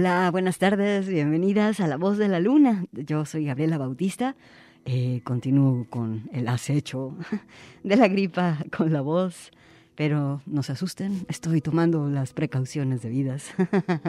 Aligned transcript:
Hola, 0.00 0.30
buenas 0.30 0.58
tardes, 0.58 1.08
bienvenidas 1.08 1.80
a 1.80 1.88
La 1.88 1.96
Voz 1.96 2.18
de 2.18 2.28
la 2.28 2.38
Luna. 2.38 2.84
Yo 2.92 3.24
soy 3.24 3.46
Gabriela 3.46 3.78
Bautista. 3.78 4.36
Eh, 4.84 5.22
continúo 5.24 5.88
con 5.90 6.30
el 6.32 6.46
acecho 6.46 7.16
de 7.82 7.96
la 7.96 8.06
gripa 8.06 8.58
con 8.70 8.92
la 8.92 9.00
voz, 9.00 9.50
pero 9.96 10.40
no 10.46 10.62
se 10.62 10.70
asusten, 10.70 11.26
estoy 11.28 11.60
tomando 11.60 12.08
las 12.08 12.32
precauciones 12.32 13.02
debidas. 13.02 13.50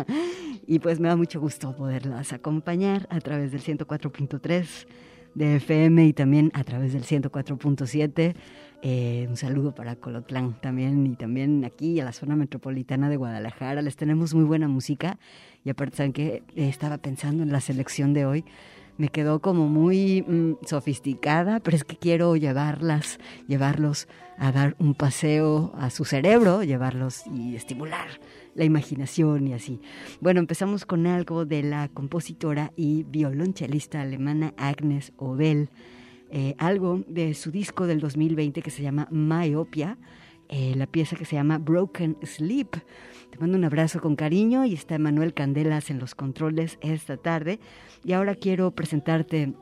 y 0.68 0.78
pues 0.78 1.00
me 1.00 1.08
da 1.08 1.16
mucho 1.16 1.40
gusto 1.40 1.76
poderlas 1.76 2.34
acompañar 2.34 3.08
a 3.10 3.20
través 3.20 3.52
del 3.52 3.62
104.3 3.64 4.86
de 5.34 5.56
FM 5.56 6.06
y 6.06 6.14
también 6.14 6.52
a 6.54 6.64
través 6.66 6.94
del 6.94 7.04
104.7 7.04 8.36
eh, 8.82 9.26
un 9.30 9.36
saludo 9.36 9.76
para 9.76 9.96
Colotlán 9.96 10.60
también 10.62 11.06
y 11.06 11.16
también 11.16 11.66
aquí 11.66 12.00
a 12.00 12.06
la 12.06 12.14
zona 12.14 12.36
metropolitana 12.36 13.10
de 13.10 13.18
Guadalajara. 13.18 13.82
Les 13.82 13.98
tenemos 13.98 14.34
muy 14.34 14.46
buena 14.46 14.68
música 14.68 15.20
y 15.66 15.70
aparte 15.70 15.98
saben 15.98 16.14
que 16.14 16.44
estaba 16.56 16.98
pensando 16.98 17.44
en 17.44 17.52
la 17.52 17.60
selección 17.60 18.14
de 18.14 18.26
hoy. 18.26 18.46
Me 18.98 19.10
quedó 19.10 19.40
como 19.40 19.68
muy 19.68 20.24
mm, 20.24 20.66
sofisticada, 20.66 21.60
pero 21.60 21.78
es 21.78 21.84
que 21.84 21.98
quiero 21.98 22.36
llevarlas, 22.36 23.20
llevarlos 23.48 24.08
a 24.38 24.52
dar 24.52 24.76
un 24.80 24.94
paseo 24.94 25.74
a 25.78 25.90
su 25.90 26.06
cerebro, 26.06 26.64
llevarlos 26.64 27.26
y 27.28 27.56
estimular 27.56 28.08
la 28.56 28.66
imaginación 28.66 29.48
y 29.48 29.54
así. 29.54 29.80
Bueno, 30.20 30.40
empezamos 30.40 30.86
con 30.86 31.08
algo 31.08 31.46
de 31.46 31.64
la 31.64 31.88
compositora 31.90 32.72
y 32.76 33.04
violonchelista 33.04 34.02
alemana 34.02 34.54
Agnes 34.58 35.14
Obel 35.18 35.70
eh, 36.32 36.56
algo 36.58 37.04
de 37.08 37.34
su 37.34 37.52
disco 37.52 37.88
del 37.88 38.00
2020 38.00 38.62
que 38.62 38.70
se 38.72 38.84
llama 38.84 39.08
Myopia, 39.12 39.98
eh, 40.48 40.74
la 40.76 40.88
pieza 40.88 41.16
que 41.16 41.26
se 41.26 41.36
llama 41.36 41.58
Broken 41.58 42.18
Sleep. 42.24 42.72
Te 43.30 43.38
mando 43.40 43.58
un 43.58 43.66
abrazo 43.66 44.00
con 44.00 44.16
cariño 44.16 44.66
y 44.66 44.74
está 44.74 44.98
Manuel 44.98 45.34
Candelas 45.34 45.90
en 45.90 46.00
los 46.00 46.16
controles 46.16 46.78
esta 46.82 47.18
tarde. 47.18 47.60
Y 48.04 48.14
ahora 48.14 48.36
quiero 48.36 48.72
presentarte 48.72 49.54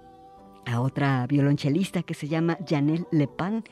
a 0.65 0.81
otra 0.81 1.25
violonchelista 1.27 2.03
que 2.03 2.13
se 2.13 2.27
llama 2.27 2.57
Janelle 2.67 3.05
Lepan. 3.11 3.63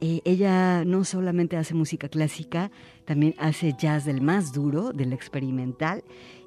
Eh, 0.00 0.20
ella 0.24 0.84
no 0.84 1.04
solamente 1.04 1.56
hace 1.56 1.74
música 1.74 2.08
clásica, 2.08 2.70
también 3.04 3.34
hace 3.38 3.74
jazz 3.78 4.04
del 4.04 4.20
más 4.20 4.52
duro, 4.52 4.92
del 4.92 5.12
experimental, 5.12 6.04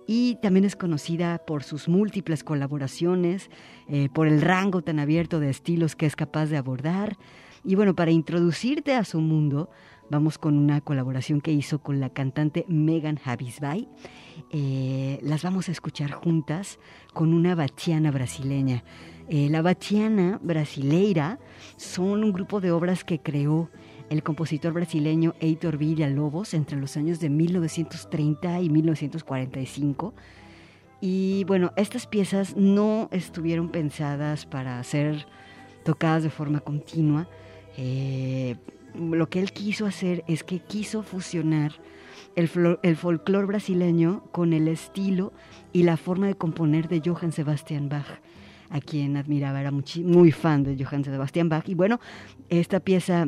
y 0.08 0.36
también 0.36 0.64
es 0.64 0.78
conocida 0.78 1.38
por 1.40 1.64
sus 1.64 1.90
múltiples 1.90 2.44
colaboraciones, 2.44 3.52
eh, 3.90 4.08
por 4.14 4.28
el 4.28 4.42
rango 4.42 4.82
tan 4.82 5.00
abierto 5.00 5.42
de 5.42 5.50
estilos 5.50 5.96
que 5.96 6.06
es 6.06 6.16
capaz 6.16 6.46
de 6.48 6.58
abordar. 6.58 7.18
Y 7.66 7.76
bueno, 7.76 7.94
para 7.94 8.12
introducirte 8.12 8.96
a 8.96 9.04
su 9.04 9.20
mundo, 9.20 9.70
vamos 10.10 10.38
con 10.38 10.58
una 10.58 10.80
colaboración 10.80 11.42
que 11.42 11.52
hizo 11.52 11.80
con 11.80 12.00
la 12.00 12.10
cantante 12.10 12.66
Megan 12.70 13.20
Habisbay. 13.24 13.90
Eh, 14.52 15.20
las 15.22 15.44
vamos 15.44 15.68
a 15.68 15.74
escuchar 15.74 16.12
juntas 16.12 16.80
con 17.14 17.34
una 17.34 17.54
bachiana 17.54 18.10
brasileña. 18.10 18.86
Eh, 19.28 19.50
la 19.50 19.62
bachiana 19.62 20.40
brasileira 20.42 21.38
son 21.76 22.24
un 22.24 22.32
grupo 22.32 22.62
de 22.62 22.72
obras 22.72 23.04
que 23.04 23.20
creó 23.20 23.70
el 24.10 24.24
compositor 24.24 24.74
brasileño 24.74 25.36
Heitor 25.40 25.78
Villa-Lobos 25.78 26.54
entre 26.54 26.78
los 26.78 26.96
años 26.98 27.20
de 27.20 27.30
1930 27.30 28.62
y 28.62 28.70
1945. 28.70 30.14
Y 31.02 31.44
bueno, 31.46 31.74
estas 31.76 32.08
piezas 32.08 32.56
no 32.56 33.10
estuvieron 33.12 33.70
pensadas 33.70 34.46
para 34.46 34.84
ser 34.84 35.28
tocadas 35.84 36.24
de 36.24 36.30
forma 36.30 36.60
continua. 36.60 37.28
Eh, 37.78 38.56
lo 38.96 39.30
que 39.30 39.40
él 39.40 39.52
quiso 39.52 39.86
hacer 39.86 40.24
es 40.28 40.44
que 40.44 40.60
quiso 40.60 41.04
fusionar 41.04 41.74
el, 42.36 42.50
el 42.82 42.96
folclore 42.96 43.46
brasileño 43.46 44.24
con 44.32 44.54
el 44.54 44.68
estilo 44.68 45.34
y 45.74 45.84
la 45.84 45.98
forma 45.98 46.28
de 46.28 46.36
componer 46.36 46.88
de 46.88 47.02
Johann 47.06 47.32
Sebastian 47.32 47.90
Bach 47.90 48.22
a 48.70 48.82
quien 48.82 49.18
admiraba, 49.18 49.62
era 49.62 49.72
muy, 49.72 49.84
muy 50.04 50.32
fan 50.32 50.64
de 50.64 50.84
Johann 50.84 51.04
Sebastian 51.04 51.50
Bach. 51.50 51.68
Y 51.70 51.74
bueno, 51.74 52.00
esta 52.50 52.80
pieza 52.80 53.28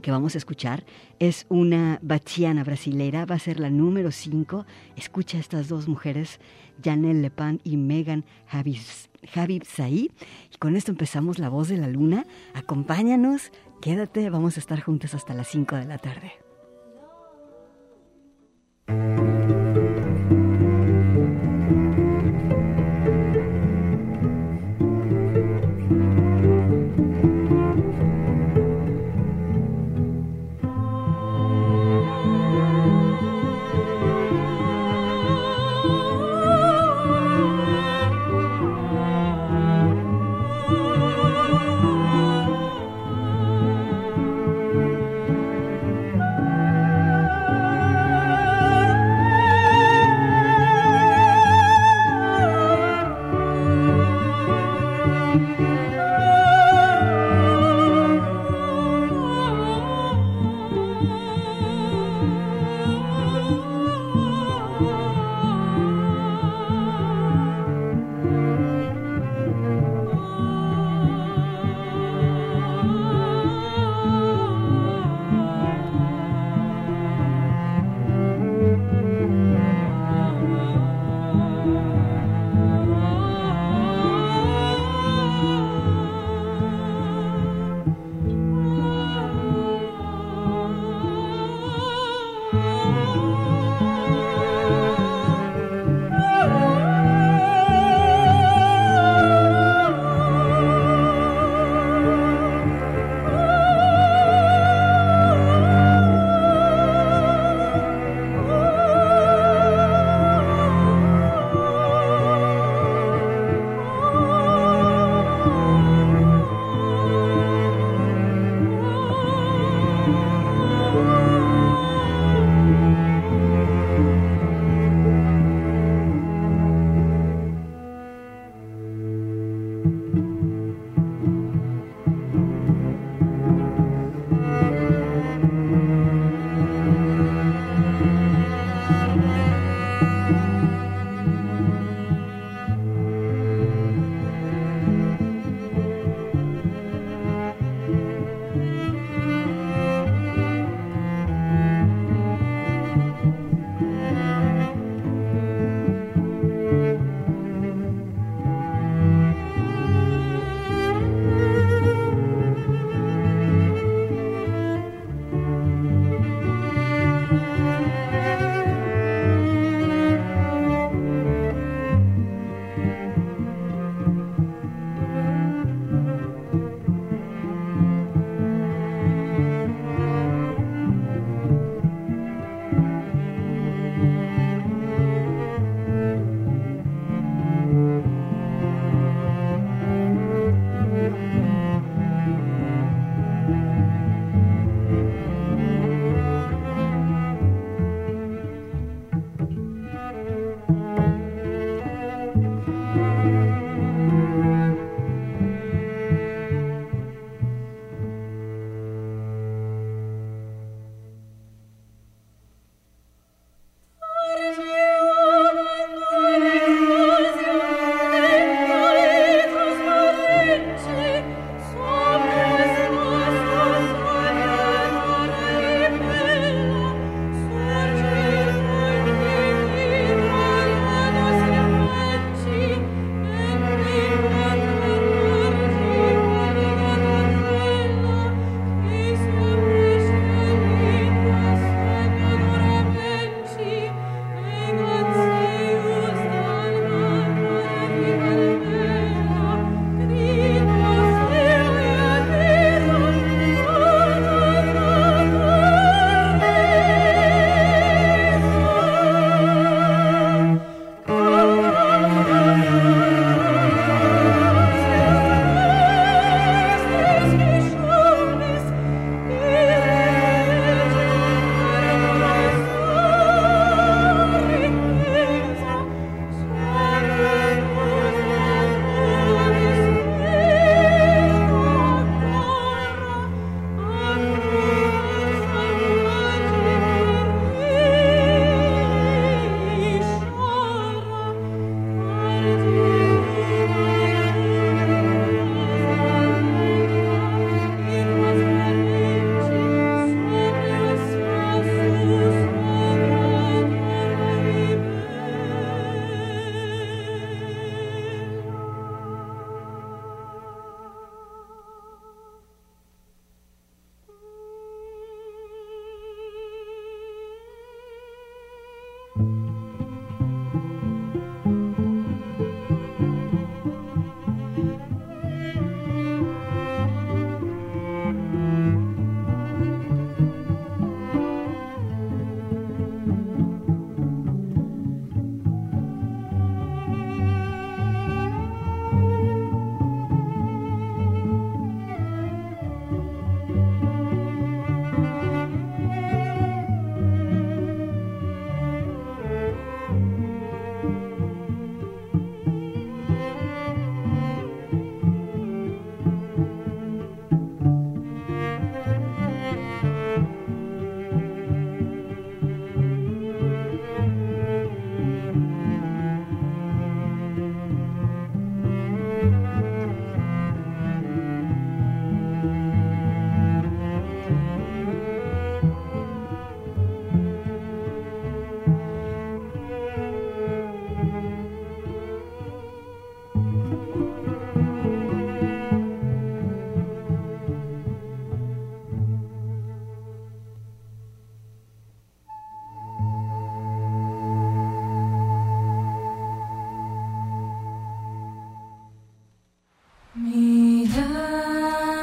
que 0.00 0.10
vamos 0.10 0.34
a 0.34 0.38
escuchar 0.38 0.84
es 1.18 1.46
una 1.48 1.98
bachiana 2.02 2.64
brasilera, 2.64 3.26
va 3.26 3.36
a 3.36 3.38
ser 3.38 3.60
la 3.60 3.70
número 3.70 4.10
5. 4.10 4.66
Escucha 4.96 5.38
a 5.38 5.40
estas 5.40 5.68
dos 5.68 5.88
mujeres, 5.88 6.40
Janelle 6.82 7.22
Lepan 7.22 7.60
y 7.64 7.76
Megan 7.76 8.24
Habib 8.50 9.64
Saí. 9.64 10.10
Y 10.52 10.56
con 10.58 10.76
esto 10.76 10.90
empezamos 10.90 11.38
La 11.38 11.48
Voz 11.48 11.68
de 11.68 11.76
la 11.76 11.88
Luna. 11.88 12.26
Acompáñanos, 12.54 13.52
quédate, 13.80 14.30
vamos 14.30 14.56
a 14.56 14.60
estar 14.60 14.80
juntos 14.80 15.14
hasta 15.14 15.34
las 15.34 15.48
5 15.48 15.76
de 15.76 15.84
la 15.84 15.98
tarde. 15.98 16.47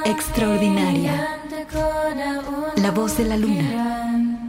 Extraordinaria. 0.06 1.40
La 2.78 2.92
voz 2.92 3.18
de 3.18 3.26
la 3.26 3.38
luna. 3.38 4.48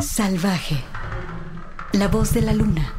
Salvaje. 0.00 0.84
La 1.92 2.08
voz 2.08 2.34
de 2.34 2.42
la 2.42 2.52
luna. 2.52 2.92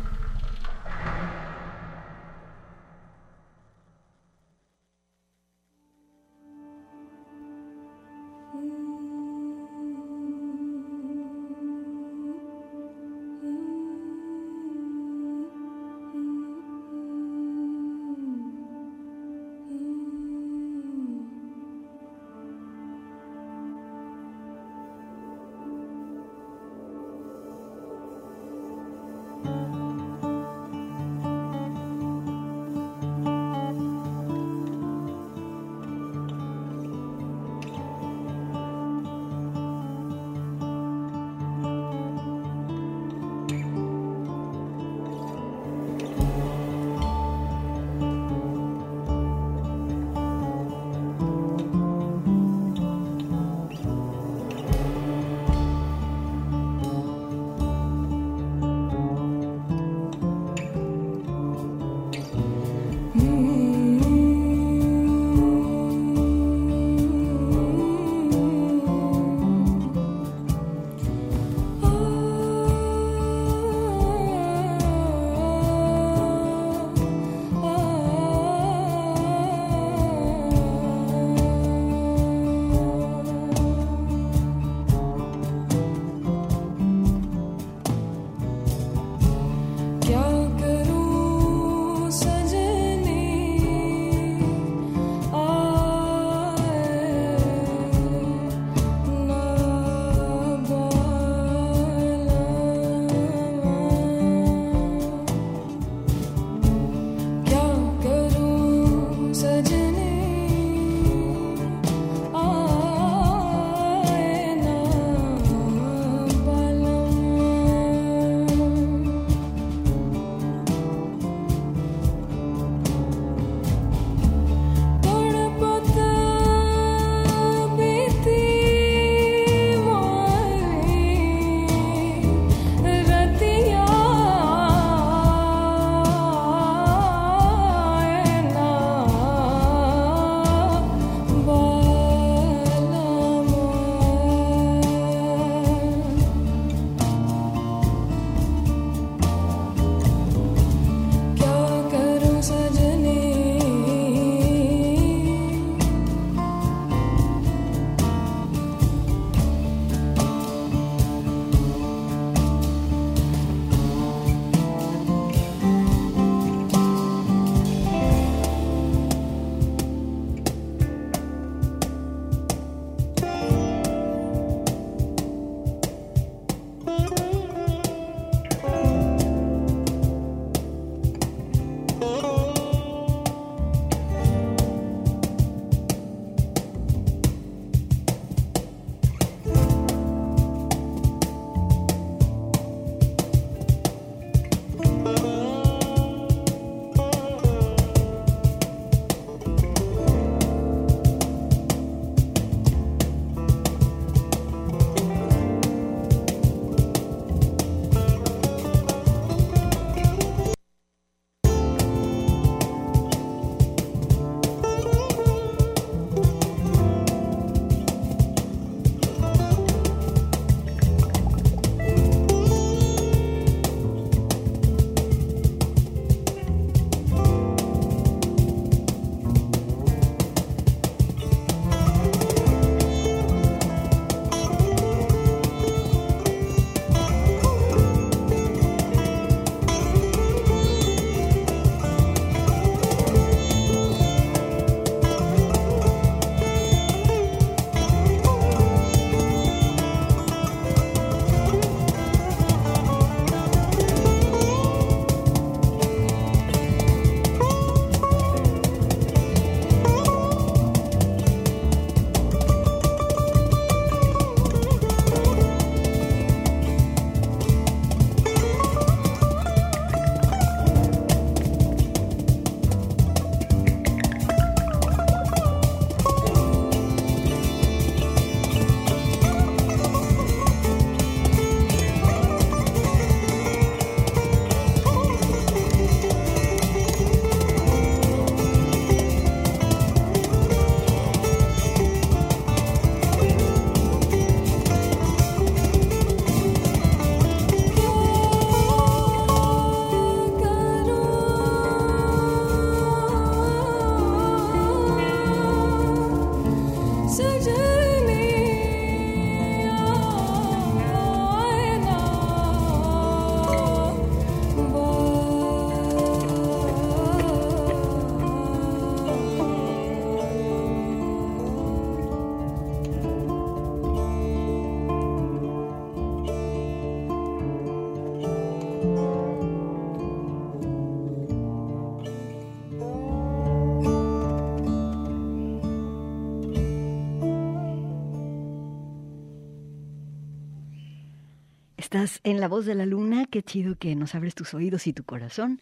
En 342.23 342.39
La 342.39 342.47
Voz 342.47 342.65
de 342.65 342.75
la 342.75 342.85
Luna, 342.85 343.25
qué 343.25 343.43
chido 343.43 343.75
que 343.75 343.93
nos 343.93 344.15
abres 344.15 344.33
tus 344.33 344.53
oídos 344.53 344.87
y 344.87 344.93
tu 344.93 345.03
corazón. 345.03 345.59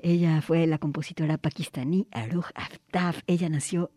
Ella 0.00 0.42
fue 0.42 0.66
la 0.66 0.78
compositora 0.78 1.38
pakistaní 1.38 2.08
Aruj 2.10 2.46
Aftaf. 2.56 3.20
Ella 3.28 3.48
nació 3.48 3.92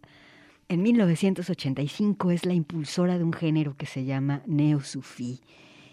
en 0.70 0.84
1985, 0.84 2.30
es 2.30 2.46
la 2.46 2.54
impulsora 2.54 3.18
de 3.18 3.24
un 3.24 3.34
género 3.34 3.76
que 3.76 3.88
se 3.88 4.06
llama 4.06 4.44
neo-sufí. 4.46 5.42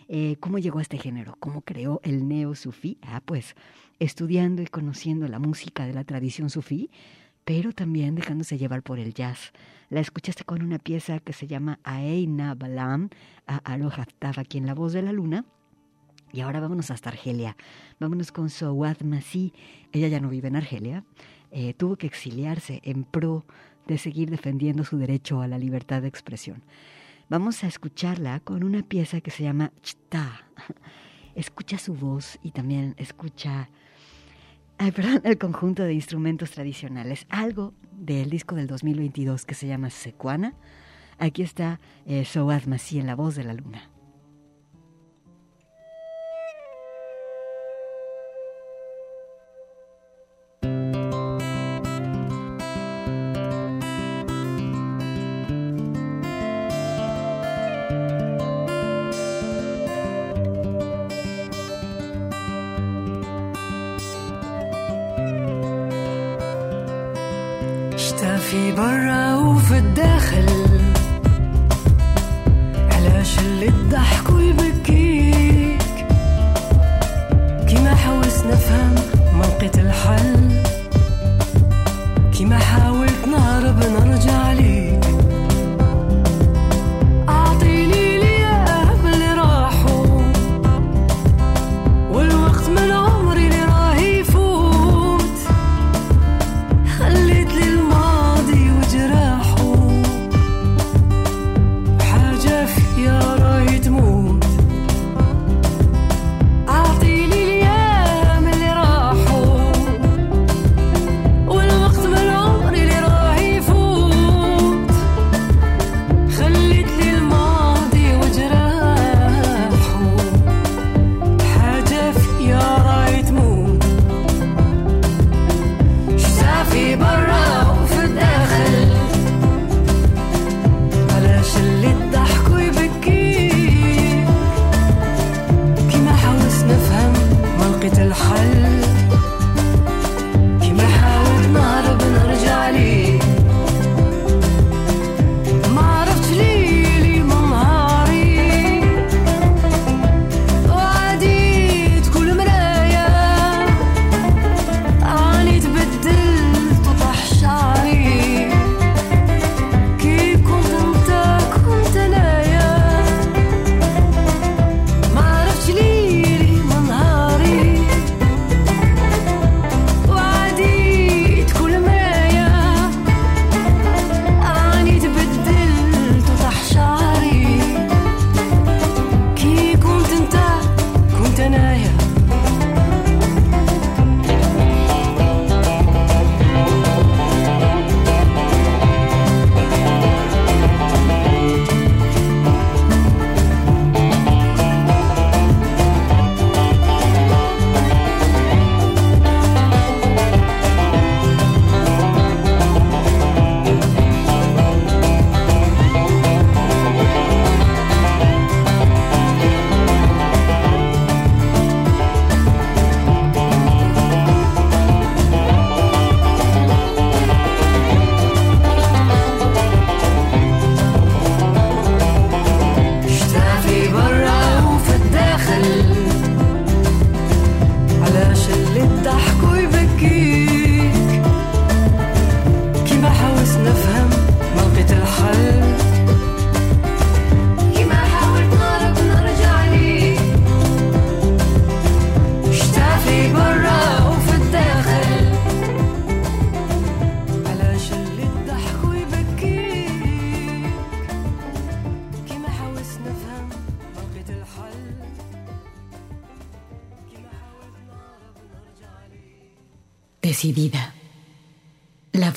Eh, 0.08 0.36
¿Cómo 0.40 0.58
llegó 0.58 0.78
a 0.78 0.82
este 0.82 0.98
género? 0.98 1.36
¿Cómo 1.40 1.62
creó 1.62 2.02
el 2.04 2.28
neo-sufí? 2.28 2.98
Ah, 3.00 3.22
pues 3.24 3.56
estudiando 3.98 4.60
y 4.60 4.66
conociendo 4.66 5.26
la 5.26 5.38
música 5.38 5.86
de 5.86 5.94
la 5.94 6.04
tradición 6.04 6.50
sufí, 6.50 6.90
pero 7.46 7.72
también 7.72 8.14
dejándose 8.14 8.58
llevar 8.58 8.82
por 8.82 8.98
el 8.98 9.14
jazz. 9.14 9.52
La 9.88 10.00
escuchaste 10.00 10.44
con 10.44 10.60
una 10.60 10.78
pieza 10.78 11.18
que 11.20 11.32
se 11.32 11.46
llama 11.46 11.78
Aeina 11.82 12.54
Balam, 12.54 13.08
a 13.46 13.56
Aloha 13.56 14.06
aquí 14.36 14.58
en 14.58 14.66
La 14.66 14.74
Voz 14.74 14.92
de 14.92 15.00
la 15.00 15.12
Luna. 15.12 15.46
Y 16.32 16.40
ahora 16.40 16.60
vámonos 16.60 16.90
hasta 16.90 17.10
Argelia. 17.10 17.56
Vámonos 18.00 18.32
con 18.32 18.48
Sowad 18.48 19.00
Masi. 19.02 19.52
Ella 19.92 20.08
ya 20.08 20.20
no 20.20 20.28
vive 20.28 20.48
en 20.48 20.56
Argelia. 20.56 21.04
Eh, 21.50 21.74
tuvo 21.74 21.96
que 21.96 22.06
exiliarse 22.06 22.80
en 22.84 23.04
pro 23.04 23.44
de 23.86 23.98
seguir 23.98 24.30
defendiendo 24.30 24.84
su 24.84 24.96
derecho 24.96 25.42
a 25.42 25.48
la 25.48 25.58
libertad 25.58 26.02
de 26.02 26.08
expresión. 26.08 26.62
Vamos 27.28 27.64
a 27.64 27.66
escucharla 27.66 28.40
con 28.40 28.64
una 28.64 28.82
pieza 28.82 29.20
que 29.20 29.30
se 29.30 29.42
llama 29.42 29.72
Chta. 29.82 30.46
Escucha 31.34 31.78
su 31.78 31.94
voz 31.94 32.38
y 32.42 32.50
también 32.50 32.94
escucha 32.98 33.70
el 35.24 35.38
conjunto 35.38 35.82
de 35.82 35.94
instrumentos 35.94 36.50
tradicionales. 36.50 37.26
Algo 37.30 37.72
del 37.92 38.28
disco 38.28 38.54
del 38.54 38.66
2022 38.66 39.46
que 39.46 39.54
se 39.54 39.66
llama 39.66 39.88
Secuana. 39.88 40.54
Aquí 41.18 41.42
está 41.42 41.80
eh, 42.04 42.24
Soad 42.24 42.64
Masi 42.64 42.98
en 42.98 43.06
la 43.06 43.14
voz 43.14 43.36
de 43.36 43.44
la 43.44 43.54
luna. 43.54 43.91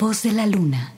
Voz 0.06 0.22
de 0.22 0.30
la 0.30 0.46
luna. 0.46 0.95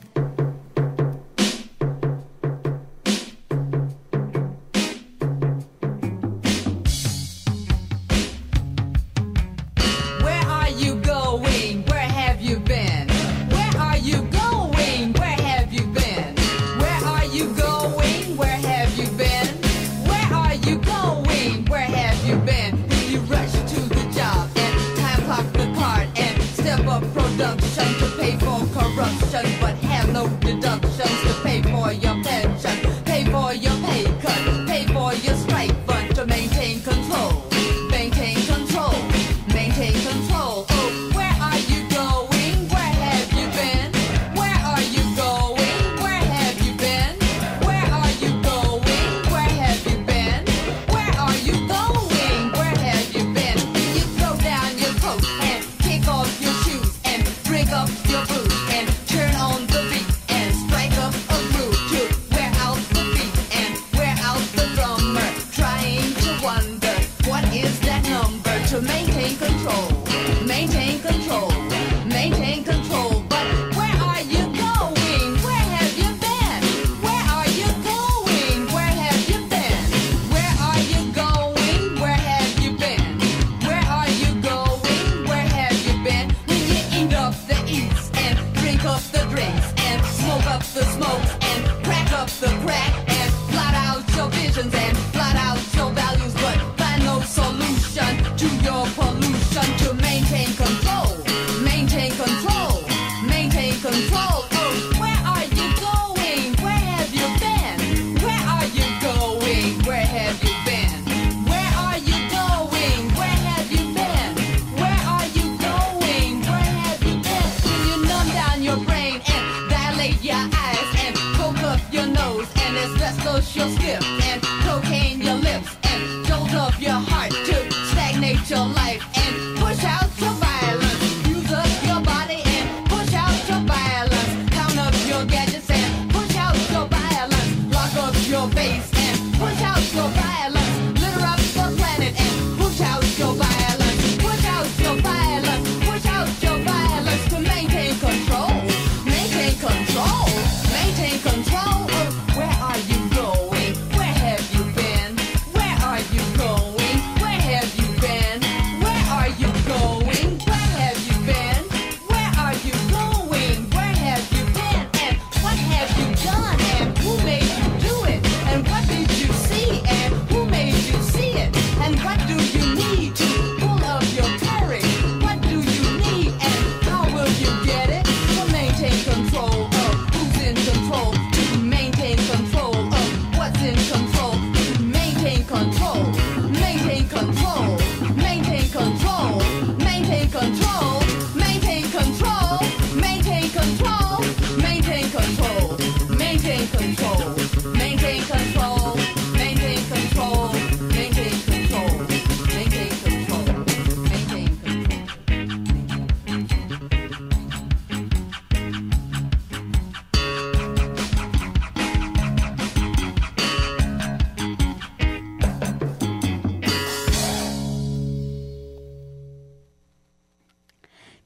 let's 122.78 123.00
let 123.00 123.14
social 123.22 123.68
skip. 123.70 124.17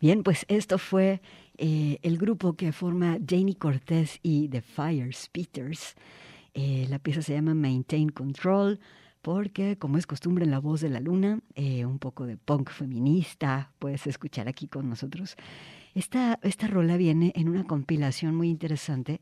Bien, 0.03 0.25
pues 0.25 0.45
esto 0.49 0.79
fue 0.79 1.23
eh, 1.59 2.01
el 2.03 2.19
grupo 2.19 2.55
que 2.55 2.73
forma 2.73 3.19
Janie 3.25 3.55
Cortés 3.55 4.19
y 4.25 4.49
The 4.49 4.61
Fire 4.61 5.15
Speeters. 5.15 5.95
Eh, 6.55 6.89
la 6.91 6.99
pieza 6.99 7.23
se 7.23 7.35
llama 7.35 7.55
Maintain 7.55 8.09
Control 8.09 8.81
porque, 9.23 9.79
como 9.79 9.99
es 9.99 10.09
costumbre 10.09 10.45
en 10.45 10.51
La 10.51 10.59
Voz 10.59 10.81
de 10.81 10.91
la 10.91 10.99
Luna, 10.99 11.39
eh, 11.55 11.85
un 11.87 12.01
poco 12.01 12.27
de 12.27 12.37
punk 12.37 12.71
feminista 12.71 13.71
puedes 13.79 14.09
escuchar 14.09 14.49
aquí 14.49 14.67
con 14.67 14.91
nosotros. 14.91 15.37
Esta, 15.95 16.41
esta 16.43 16.67
rola 16.67 16.97
viene 16.97 17.33
en 17.37 17.49
una 17.49 17.63
compilación 17.63 18.35
muy 18.35 18.51
interesante 18.51 19.21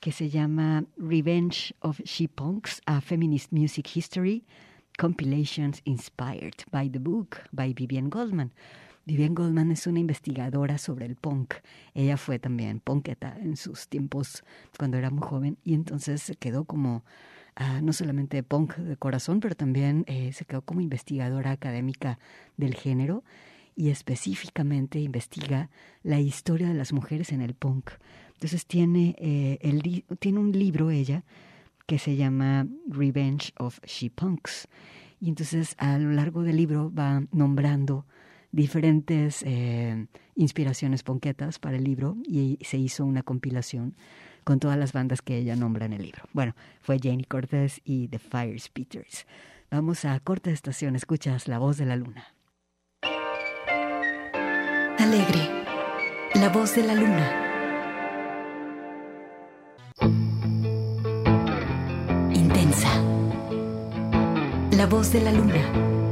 que 0.00 0.10
se 0.10 0.28
llama 0.28 0.86
Revenge 0.96 1.72
of 1.78 2.00
She 2.00 2.26
Punks, 2.26 2.82
a 2.86 3.00
Feminist 3.00 3.52
Music 3.52 3.88
History, 3.94 4.44
Compilations 4.98 5.82
Inspired 5.84 6.64
by 6.72 6.90
the 6.90 6.98
Book 6.98 7.42
by 7.52 7.72
Vivian 7.72 8.10
Goldman. 8.10 8.50
Vivian 9.06 9.36
Goldman 9.36 9.70
es 9.70 9.86
una 9.86 10.00
investigadora 10.00 10.78
sobre 10.78 11.06
el 11.06 11.14
punk. 11.14 11.54
Ella 11.94 12.16
fue 12.16 12.40
también 12.40 12.80
punketa 12.80 13.38
en 13.40 13.56
sus 13.56 13.88
tiempos 13.88 14.42
cuando 14.76 14.98
era 14.98 15.10
muy 15.10 15.22
joven 15.22 15.58
y 15.62 15.74
entonces 15.74 16.22
se 16.22 16.34
quedó 16.34 16.64
como 16.64 17.04
ah, 17.54 17.80
no 17.80 17.92
solamente 17.92 18.42
punk 18.42 18.74
de 18.76 18.96
corazón, 18.96 19.38
pero 19.38 19.54
también 19.54 20.04
eh, 20.08 20.32
se 20.32 20.44
quedó 20.44 20.62
como 20.62 20.80
investigadora 20.80 21.52
académica 21.52 22.18
del 22.56 22.74
género 22.74 23.22
y 23.76 23.90
específicamente 23.90 24.98
investiga 24.98 25.70
la 26.02 26.18
historia 26.18 26.66
de 26.66 26.74
las 26.74 26.92
mujeres 26.92 27.30
en 27.30 27.42
el 27.42 27.54
punk. 27.54 27.90
Entonces 28.32 28.66
tiene, 28.66 29.14
eh, 29.18 29.58
el, 29.60 30.04
tiene 30.18 30.40
un 30.40 30.50
libro 30.50 30.90
ella 30.90 31.22
que 31.86 32.00
se 32.00 32.16
llama 32.16 32.66
Revenge 32.88 33.52
of 33.58 33.78
She 33.86 34.10
Punks. 34.10 34.66
Y 35.20 35.28
entonces 35.28 35.76
a 35.78 35.96
lo 35.96 36.10
largo 36.10 36.42
del 36.42 36.56
libro 36.56 36.92
va 36.92 37.22
nombrando 37.30 38.04
diferentes 38.56 39.42
eh, 39.46 40.06
inspiraciones 40.34 41.02
ponquetas 41.02 41.58
para 41.58 41.76
el 41.76 41.84
libro 41.84 42.16
y 42.26 42.58
se 42.62 42.78
hizo 42.78 43.04
una 43.04 43.22
compilación 43.22 43.94
con 44.44 44.60
todas 44.60 44.78
las 44.78 44.92
bandas 44.92 45.20
que 45.20 45.36
ella 45.36 45.56
nombra 45.56 45.84
en 45.84 45.92
el 45.92 46.02
libro. 46.02 46.22
Bueno, 46.32 46.56
fue 46.80 46.98
Janie 46.98 47.26
Cortés 47.26 47.82
y 47.84 48.08
The 48.08 48.18
Fire 48.18 48.58
Speakers. 48.58 49.26
Vamos 49.70 50.06
a 50.06 50.18
corta 50.20 50.50
estación, 50.50 50.96
escuchas 50.96 51.48
La 51.48 51.58
Voz 51.58 51.76
de 51.76 51.84
la 51.84 51.96
Luna. 51.96 52.34
Alegre, 54.98 55.64
La 56.34 56.48
Voz 56.48 56.74
de 56.76 56.82
la 56.82 56.94
Luna. 56.94 57.42
Intensa, 62.32 63.02
La 64.70 64.86
Voz 64.86 65.12
de 65.12 65.20
la 65.20 65.32
Luna. 65.32 66.05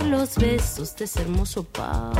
Los 0.00 0.36
besos 0.36 0.96
de 0.96 1.04
ese 1.04 1.22
hermoso 1.22 1.64
par. 1.64 2.12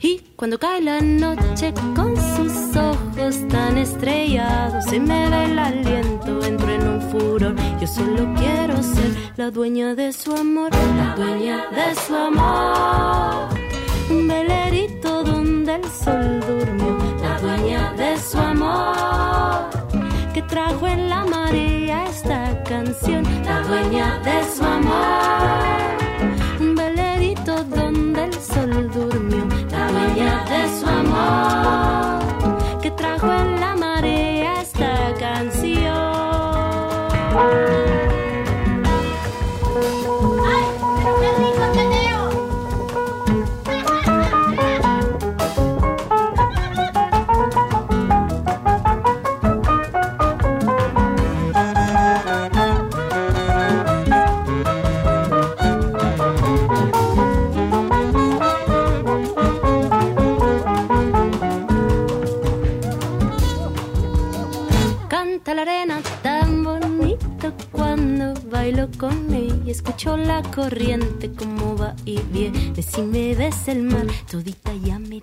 Y 0.00 0.20
cuando 0.36 0.58
cae 0.58 0.80
la 0.80 1.00
noche 1.00 1.72
con 1.94 2.16
sus 2.16 2.76
ojos 2.76 3.48
tan 3.48 3.78
estrellados, 3.78 4.84
se 4.84 5.00
me 5.00 5.28
ve 5.28 5.44
el 5.44 5.58
aliento, 5.58 6.44
entro 6.44 6.70
en 6.70 6.88
un 6.88 7.00
furor. 7.10 7.54
Yo 7.80 7.86
solo 7.86 8.32
quiero 8.36 8.82
ser 8.82 9.16
la 9.36 9.50
dueña 9.50 9.94
de 9.94 10.12
su 10.12 10.32
amor, 10.32 10.70
la 10.96 11.14
dueña 11.16 11.66
de 11.70 11.94
su 12.06 12.14
amor. 12.14 13.48
Un 14.10 14.26
velerito 14.26 14.97
donde 15.48 15.74
el 15.76 15.84
sol 15.84 16.40
durmió, 16.46 16.98
la 17.22 17.40
dueña 17.40 17.92
de 17.94 18.18
su 18.18 18.38
amor. 18.38 19.70
Que 20.34 20.42
trajo 20.42 20.86
en 20.86 21.08
la 21.08 21.24
marea 21.24 22.04
esta 22.04 22.62
canción, 22.64 23.22
la 23.44 23.62
dueña 23.62 24.18
de 24.20 24.36
su 24.54 24.62
amor. 24.64 25.96
Un 26.60 26.74
velerito 26.74 27.64
donde 27.64 28.24
el 28.24 28.34
sol 28.34 28.90
durmió, 28.92 29.44
la 29.70 29.90
dueña 29.90 30.44
de 30.52 30.62
su 30.78 30.86
amor. 30.86 32.80
Que 32.82 32.90
trajo 32.90 33.32
en 33.32 33.57
la 33.57 33.57
Escucho 69.78 70.16
la 70.16 70.42
corriente 70.42 71.30
como 71.30 71.76
va 71.76 71.94
y 72.04 72.18
viene. 72.32 72.74
Si 72.82 73.00
me 73.00 73.36
ves 73.36 73.68
el 73.68 73.84
mar, 73.84 74.06
todita 74.28 74.74
ya 74.74 74.98
me 74.98 75.20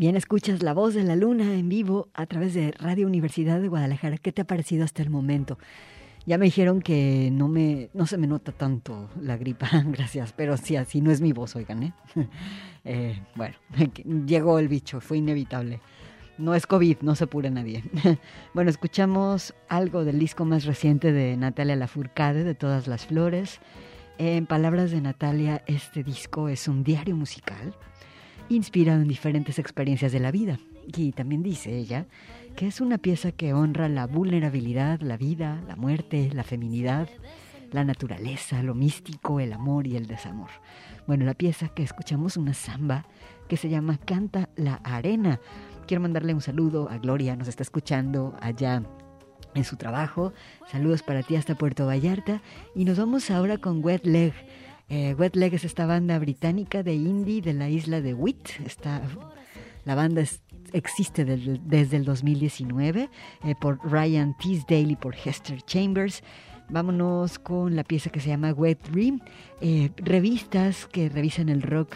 Bien, 0.00 0.16
escuchas 0.16 0.62
La 0.62 0.72
Voz 0.72 0.94
de 0.94 1.04
la 1.04 1.14
Luna 1.14 1.52
en 1.52 1.68
vivo 1.68 2.08
a 2.14 2.24
través 2.24 2.54
de 2.54 2.72
Radio 2.78 3.06
Universidad 3.06 3.60
de 3.60 3.68
Guadalajara. 3.68 4.16
¿Qué 4.16 4.32
te 4.32 4.40
ha 4.40 4.46
parecido 4.46 4.82
hasta 4.82 5.02
el 5.02 5.10
momento? 5.10 5.58
Ya 6.24 6.38
me 6.38 6.46
dijeron 6.46 6.80
que 6.80 7.28
no, 7.30 7.48
me, 7.48 7.90
no 7.92 8.06
se 8.06 8.16
me 8.16 8.26
nota 8.26 8.50
tanto 8.52 9.10
la 9.20 9.36
gripa, 9.36 9.68
gracias, 9.88 10.32
pero 10.32 10.56
sí, 10.56 10.76
así 10.76 11.02
no 11.02 11.10
es 11.10 11.20
mi 11.20 11.34
voz, 11.34 11.54
oigan, 11.54 11.82
¿eh? 11.82 11.92
eh 12.84 13.20
bueno, 13.34 13.56
llegó 14.26 14.58
el 14.58 14.68
bicho, 14.68 15.02
fue 15.02 15.18
inevitable. 15.18 15.82
No 16.38 16.54
es 16.54 16.66
COVID, 16.66 17.02
no 17.02 17.14
se 17.14 17.24
apure 17.24 17.50
nadie. 17.50 17.84
bueno, 18.54 18.70
escuchamos 18.70 19.54
algo 19.68 20.06
del 20.06 20.18
disco 20.18 20.46
más 20.46 20.64
reciente 20.64 21.12
de 21.12 21.36
Natalia 21.36 21.76
Lafourcade, 21.76 22.42
de 22.42 22.54
Todas 22.54 22.86
las 22.86 23.04
Flores. 23.04 23.60
En 24.16 24.46
palabras 24.46 24.92
de 24.92 25.02
Natalia, 25.02 25.62
este 25.66 26.02
disco 26.02 26.48
es 26.48 26.68
un 26.68 26.84
diario 26.84 27.16
musical 27.16 27.74
inspirado 28.48 29.00
en 29.02 29.08
diferentes 29.08 29.58
experiencias 29.58 30.12
de 30.12 30.20
la 30.20 30.30
vida. 30.30 30.58
Y 30.96 31.12
también 31.12 31.42
dice 31.42 31.76
ella 31.76 32.06
que 32.56 32.66
es 32.66 32.80
una 32.80 32.98
pieza 32.98 33.32
que 33.32 33.52
honra 33.52 33.88
la 33.88 34.06
vulnerabilidad, 34.06 35.00
la 35.00 35.16
vida, 35.16 35.62
la 35.68 35.76
muerte, 35.76 36.30
la 36.32 36.42
feminidad, 36.42 37.08
la 37.72 37.84
naturaleza, 37.84 38.62
lo 38.62 38.74
místico, 38.74 39.40
el 39.40 39.52
amor 39.52 39.86
y 39.86 39.96
el 39.96 40.06
desamor. 40.06 40.50
Bueno, 41.06 41.24
la 41.24 41.34
pieza 41.34 41.68
que 41.68 41.82
escuchamos, 41.82 42.36
una 42.36 42.54
samba 42.54 43.06
que 43.48 43.56
se 43.56 43.68
llama 43.68 43.98
Canta 43.98 44.48
la 44.56 44.74
Arena. 44.84 45.40
Quiero 45.86 46.00
mandarle 46.00 46.34
un 46.34 46.40
saludo 46.40 46.88
a 46.90 46.98
Gloria, 46.98 47.36
nos 47.36 47.48
está 47.48 47.62
escuchando 47.62 48.36
allá 48.40 48.82
en 49.54 49.64
su 49.64 49.76
trabajo. 49.76 50.32
Saludos 50.70 51.02
para 51.02 51.22
ti 51.22 51.36
hasta 51.36 51.54
Puerto 51.54 51.86
Vallarta. 51.86 52.42
Y 52.74 52.84
nos 52.84 52.98
vamos 52.98 53.30
ahora 53.30 53.58
con 53.58 53.84
Wet 53.84 54.04
Leg. 54.04 54.32
Eh, 54.90 55.14
Wet 55.16 55.36
Leg 55.36 55.54
es 55.54 55.64
esta 55.64 55.86
banda 55.86 56.18
británica 56.18 56.82
de 56.82 56.94
indie 56.94 57.40
de 57.40 57.52
la 57.52 57.68
isla 57.70 58.00
de 58.00 58.12
Witt. 58.12 58.50
la 59.84 59.94
banda 59.94 60.24
existe 60.72 61.24
desde 61.24 61.96
el 61.96 62.04
2019 62.04 63.08
eh, 63.44 63.54
por 63.60 63.78
Ryan 63.88 64.36
Teasdale 64.36 64.92
y 64.92 64.96
por 64.96 65.14
Hester 65.14 65.62
Chambers. 65.62 66.24
Vámonos 66.68 67.38
con 67.38 67.76
la 67.76 67.84
pieza 67.84 68.10
que 68.10 68.18
se 68.18 68.30
llama 68.30 68.52
Wet 68.52 68.80
Dream. 68.90 69.20
Eh, 69.60 69.90
revistas 69.96 70.86
que 70.86 71.08
revisan 71.08 71.48
el 71.48 71.62
rock 71.62 71.94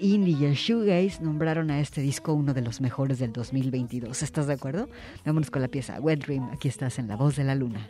indie 0.00 0.36
y 0.38 0.44
el 0.46 0.54
shoegaze 0.54 1.22
nombraron 1.22 1.70
a 1.70 1.80
este 1.80 2.00
disco 2.00 2.32
uno 2.32 2.54
de 2.54 2.62
los 2.62 2.80
mejores 2.80 3.18
del 3.18 3.32
2022. 3.34 4.22
¿Estás 4.22 4.46
de 4.46 4.54
acuerdo? 4.54 4.88
Vámonos 5.26 5.50
con 5.50 5.60
la 5.60 5.68
pieza 5.68 6.00
Wet 6.00 6.24
Dream. 6.24 6.48
Aquí 6.50 6.68
estás 6.68 6.98
en 6.98 7.08
La 7.08 7.16
Voz 7.16 7.36
de 7.36 7.44
la 7.44 7.54
Luna. 7.54 7.86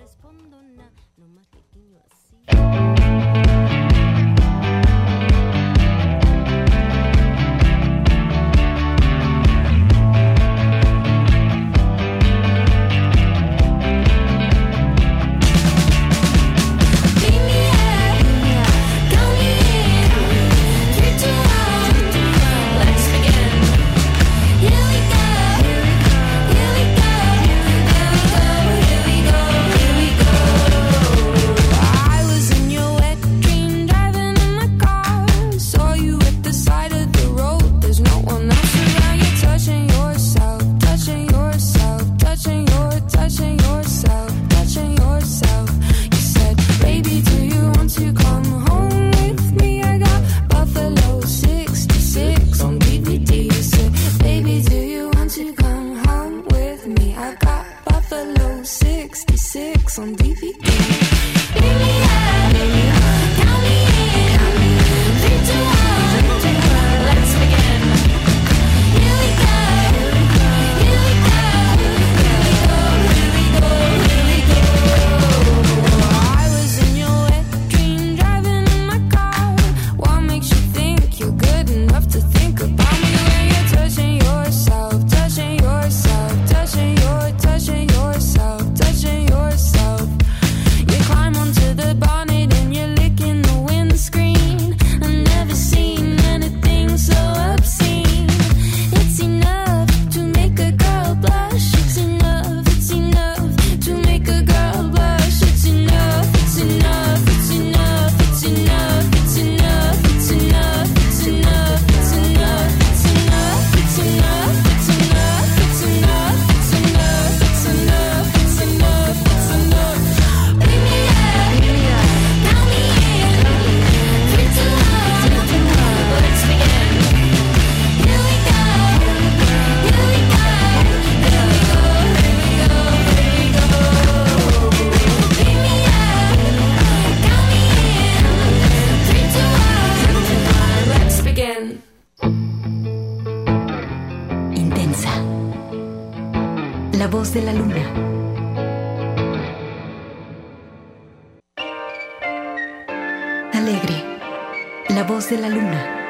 de 155.31 155.39
la 155.39 155.49
luna. 155.49 156.02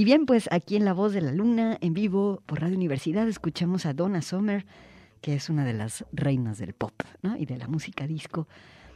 Y 0.00 0.04
bien, 0.06 0.24
pues 0.24 0.48
aquí 0.50 0.76
en 0.76 0.86
La 0.86 0.94
Voz 0.94 1.12
de 1.12 1.20
la 1.20 1.30
Luna, 1.30 1.76
en 1.82 1.92
vivo 1.92 2.42
por 2.46 2.62
Radio 2.62 2.74
Universidad, 2.74 3.28
escuchamos 3.28 3.84
a 3.84 3.92
Donna 3.92 4.22
Summer, 4.22 4.64
que 5.20 5.34
es 5.34 5.50
una 5.50 5.62
de 5.66 5.74
las 5.74 6.06
reinas 6.10 6.56
del 6.56 6.72
pop 6.72 6.94
y 7.38 7.44
de 7.44 7.58
la 7.58 7.68
música 7.68 8.06
disco. 8.06 8.48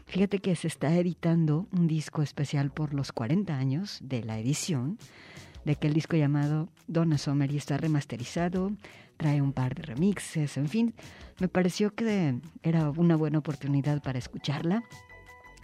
Fíjate 0.06 0.38
que 0.38 0.56
se 0.56 0.66
está 0.66 0.94
editando 0.94 1.66
un 1.72 1.88
disco 1.88 2.22
especial 2.22 2.70
por 2.70 2.94
los 2.94 3.12
40 3.12 3.54
años 3.54 3.98
de 4.00 4.24
la 4.24 4.38
edición 4.38 4.96
de 5.66 5.72
aquel 5.72 5.92
disco 5.92 6.16
llamado 6.16 6.70
Donna 6.86 7.18
Summer 7.18 7.52
y 7.52 7.58
está 7.58 7.76
remasterizado, 7.76 8.72
trae 9.18 9.42
un 9.42 9.52
par 9.52 9.74
de 9.74 9.82
remixes, 9.82 10.56
en 10.56 10.70
fin, 10.70 10.94
me 11.38 11.48
pareció 11.48 11.94
que 11.94 12.40
era 12.62 12.88
una 12.88 13.16
buena 13.16 13.40
oportunidad 13.40 14.02
para 14.02 14.18
escucharla. 14.18 14.82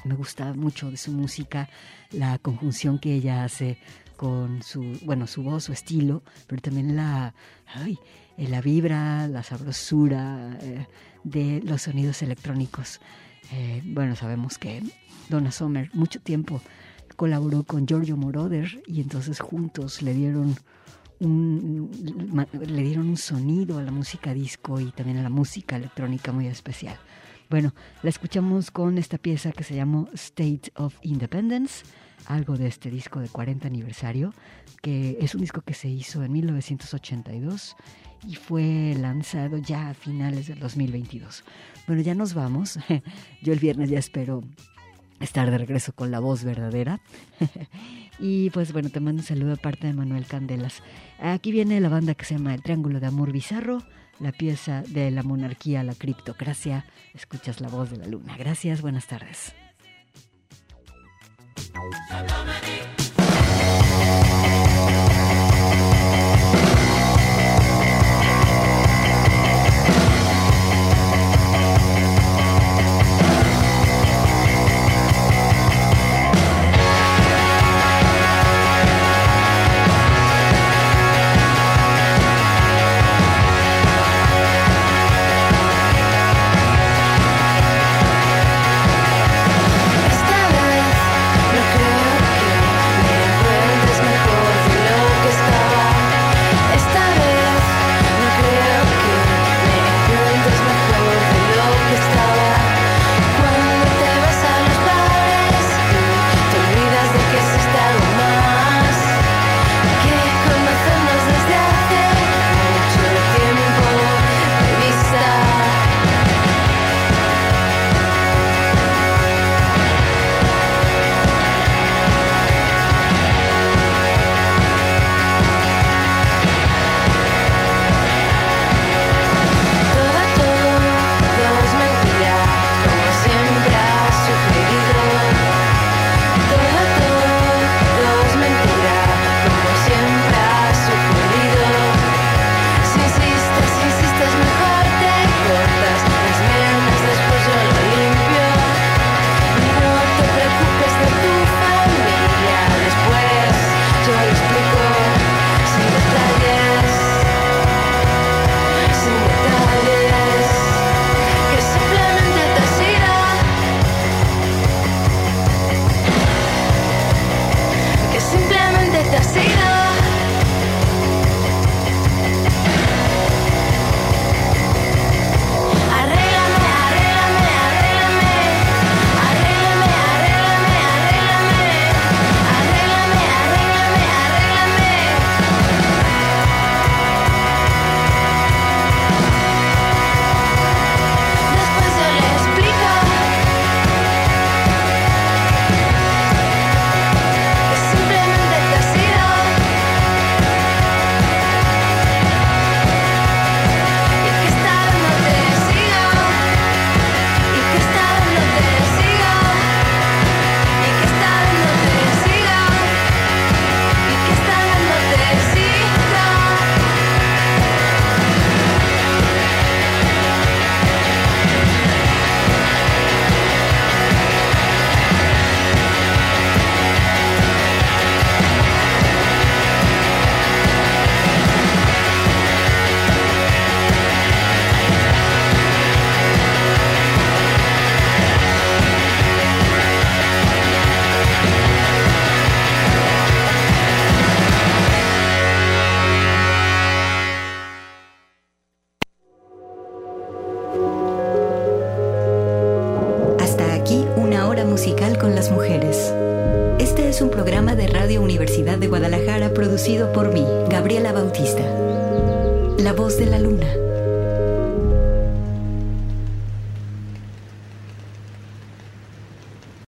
Me 0.05 0.15
gusta 0.15 0.53
mucho 0.55 0.91
de 0.91 0.97
su 0.99 1.13
música, 1.13 1.69
la 2.11 2.39
conjunción 2.39 2.99
que 2.99 3.15
ella 3.15 3.45
hace 3.45 3.79
con 4.21 4.63
su, 4.63 4.99
bueno, 5.07 5.27
su 5.27 5.43
voz, 5.43 5.65
su 5.65 5.73
estilo, 5.73 6.23
pero 6.47 6.61
también 6.61 6.95
la, 6.95 7.33
eh, 7.87 8.49
la 8.49 8.61
vibra, 8.61 9.27
la 9.29 9.43
sabrosura 9.43 10.59
eh, 10.61 10.87
de 11.25 11.63
los 11.65 11.81
sonidos 11.81 12.21
electrónicos. 12.21 13.01
Eh, 13.51 13.81
bueno, 13.83 14.15
sabemos 14.17 14.59
que 14.59 14.83
Donna 15.31 15.51
Summer 15.51 15.89
mucho 15.95 16.21
tiempo 16.21 16.61
colaboró 17.17 17.63
con 17.63 17.87
Giorgio 17.87 18.19
Moroder 18.19 18.83
y 18.87 19.01
entonces 19.01 19.41
juntos 19.41 20.03
le 20.03 20.13
dieron 20.13 20.55
un, 21.21 21.91
le 22.53 22.83
dieron 22.83 23.09
un 23.09 23.17
sonido 23.17 23.79
a 23.79 23.83
la 23.83 23.91
música 23.91 24.35
disco 24.35 24.81
y 24.81 24.93
también 24.93 25.17
a 25.17 25.23
la 25.23 25.31
música 25.31 25.77
electrónica 25.77 26.31
muy 26.31 26.47
especial. 26.47 26.99
Bueno, 27.49 27.75
la 28.03 28.11
escuchamos 28.11 28.71
con 28.71 28.99
esta 28.99 29.17
pieza 29.17 29.51
que 29.53 29.65
se 29.65 29.77
llamó 29.77 30.11
State 30.13 30.73
of 30.77 30.95
Independence, 31.01 31.85
algo 32.27 32.57
de 32.57 32.67
este 32.67 32.91
disco 32.91 33.21
de 33.21 33.29
40 33.29 33.67
aniversario, 33.67 34.33
que 34.83 35.19
es 35.21 35.35
un 35.35 35.41
disco 35.41 35.63
que 35.63 35.75
se 35.75 35.89
hizo 35.89 36.23
en 36.23 36.33
1982 36.33 37.77
y 38.27 38.35
fue 38.35 38.95
lanzado 38.99 39.59
ya 39.59 39.91
a 39.91 39.95
finales 39.95 40.47
del 40.49 40.59
2022. 40.59 41.45
Bueno, 41.87 42.03
ya 42.03 42.15
nos 42.15 42.35
vamos. 42.35 42.79
Yo 43.43 43.53
el 43.53 43.59
viernes 43.59 43.91
ya 43.91 43.99
espero 43.99 44.43
estar 45.21 45.51
de 45.51 45.59
regreso 45.59 45.93
con 45.93 46.11
la 46.11 46.21
voz 46.21 46.45
verdadera. 46.45 47.01
y 48.19 48.51
pues 48.51 48.73
bueno, 48.73 48.91
te 48.91 49.01
mando 49.01 49.21
un 49.21 49.27
saludo 49.27 49.55
aparte 49.55 49.87
de 49.87 49.93
Manuel 49.93 50.27
Candelas. 50.27 50.83
Aquí 51.19 51.53
viene 51.53 51.81
la 51.81 51.89
banda 51.89 52.15
que 52.15 52.25
se 52.25 52.35
llama 52.35 52.55
El 52.55 52.63
Triángulo 52.63 53.01
de 53.01 53.07
Amor 53.07 53.33
Bizarro, 53.33 53.83
la 54.19 54.33
pieza 54.33 54.83
de 54.83 55.11
la 55.11 55.23
monarquía 55.23 55.83
la 55.83 55.95
criptocracia. 55.95 56.85
Escuchas 57.15 57.61
la 57.61 57.69
voz 57.69 57.91
de 57.91 57.99
la 57.99 58.07
luna. 58.07 58.37
Gracias, 58.37 58.83
buenas 58.83 59.07
tardes. 59.07 59.55
Por 61.73 63.00